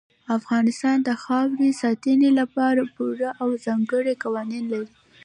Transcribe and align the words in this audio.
افغانستان 0.37 0.97
د 1.07 1.09
خاورې 1.23 1.55
د 1.59 1.67
ساتنې 1.83 2.29
لپاره 2.39 2.81
پوره 2.95 3.29
او 3.41 3.49
ځانګړي 3.65 4.13
قوانین 4.23 4.63
لري. 4.73 4.93